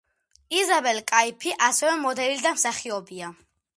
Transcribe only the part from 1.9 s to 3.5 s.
მოდელი და მსახიობია.